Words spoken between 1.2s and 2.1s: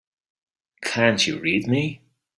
you read me?